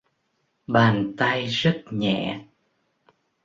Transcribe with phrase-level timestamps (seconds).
[0.67, 2.41] Bàn tay rất nhẹ